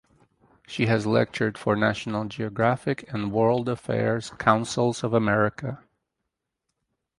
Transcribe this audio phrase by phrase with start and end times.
[0.65, 5.83] She has lectured for National Geographic and World Affairs Councils of America.